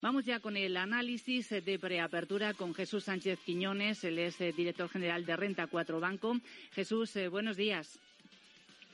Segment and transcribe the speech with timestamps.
[0.00, 4.88] Vamos ya con el análisis de preapertura con Jesús Sánchez Quiñones, él es eh, director
[4.88, 6.36] general de Renta 4 Banco.
[6.70, 7.98] Jesús, eh, buenos días.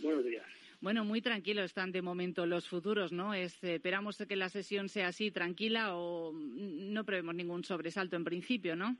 [0.00, 0.46] Buenos días.
[0.80, 3.34] Bueno, muy tranquilos están de momento los futuros, ¿no?
[3.34, 8.74] Eh, esperamos que la sesión sea así, tranquila, o no prevemos ningún sobresalto en principio,
[8.74, 8.96] ¿no?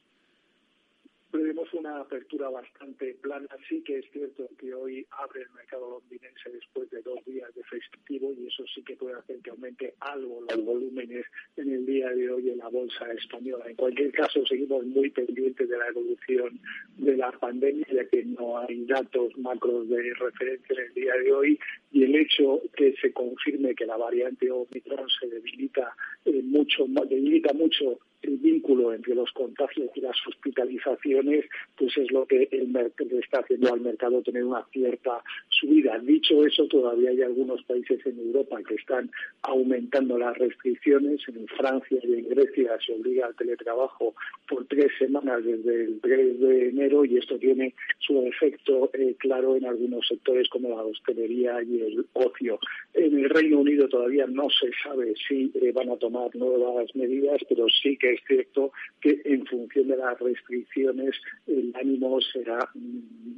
[1.35, 3.49] Prevemos una apertura bastante plana.
[3.69, 7.65] Sí que es cierto que hoy abre el mercado londinense después de dos días de
[7.65, 12.14] festivo y eso sí que puede hacer que aumente algo los volúmenes en el día
[12.25, 13.65] de hoy en la bolsa española.
[13.69, 16.59] En cualquier caso, seguimos muy pendientes de la evolución
[16.97, 21.33] de la pandemia, ya que no hay datos macros de referencia en el día de
[21.33, 21.59] hoy
[21.93, 27.53] y el hecho que se confirme que la variante Omicron se debilita eh, mucho, debilita
[27.53, 31.45] mucho el vínculo entre los contagios y las hospitalizaciones,
[31.77, 35.99] pues es lo que el le está haciendo al mercado tener una cierta subida.
[35.99, 39.11] Dicho eso, todavía hay algunos países en Europa que están
[39.43, 41.21] aumentando las restricciones.
[41.29, 44.15] En Francia y en Grecia se obliga al teletrabajo
[44.49, 49.57] por tres semanas desde el 3 de enero y esto tiene su efecto eh, claro
[49.57, 52.59] en algunos sectores como la hostelería y el ocio.
[52.95, 57.41] En el Reino Unido todavía no se sabe si eh, van a tomar nuevas medidas,
[57.49, 61.15] pero sí que es cierto que en función de las restricciones
[61.47, 62.71] el ánimo será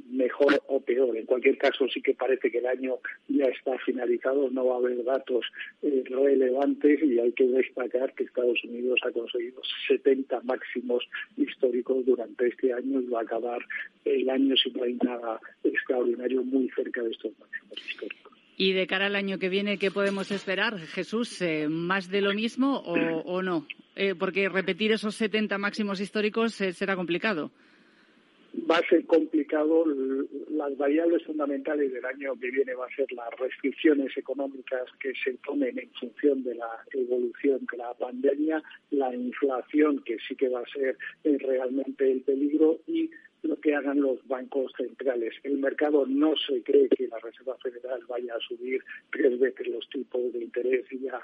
[0.09, 1.15] mejor o peor.
[1.17, 2.95] En cualquier caso, sí que parece que el año
[3.27, 5.45] ya está finalizado, no va a haber datos
[5.81, 11.03] eh, relevantes y hay que destacar que Estados Unidos ha conseguido 70 máximos
[11.35, 13.59] históricos durante este año y va a acabar
[14.05, 18.33] el año si no hay nada extraordinario muy cerca de estos máximos históricos.
[18.59, 21.41] Y de cara al año que viene, ¿qué podemos esperar, Jesús?
[21.43, 23.67] Eh, ¿Más de lo mismo o, o no?
[23.99, 27.49] Eh, porque repetir esos 70 máximos históricos eh, será complicado.
[28.69, 29.85] Va a ser complicado.
[30.51, 35.33] Las variables fundamentales del año que viene va a ser las restricciones económicas que se
[35.43, 40.61] tomen en función de la evolución de la pandemia, la inflación, que sí que va
[40.61, 43.09] a ser realmente el peligro, y
[43.43, 45.33] lo que hagan los bancos centrales.
[45.43, 49.89] El mercado no se cree que la Reserva Federal vaya a subir tres veces los
[49.89, 51.21] tipos de interés y a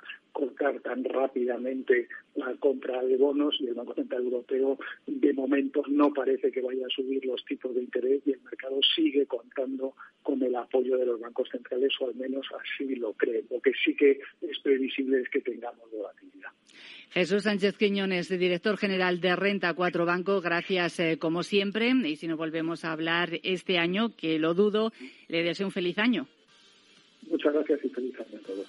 [0.81, 6.51] tan rápidamente la compra de bonos y el Banco Central Europeo de momento no parece
[6.51, 10.55] que vaya a subir los tipos de interés y el mercado sigue contando con el
[10.55, 13.43] apoyo de los bancos centrales o al menos así lo cree.
[13.49, 16.51] Lo que sí que es previsible es que tengamos volatilidad.
[17.11, 21.93] Jesús Sánchez Quiñones, director general de Renta 4 Banco, gracias eh, como siempre.
[22.05, 24.91] Y si nos volvemos a hablar este año, que lo dudo,
[25.27, 26.25] le deseo un feliz año.
[27.29, 28.67] Muchas gracias y feliz año a todos.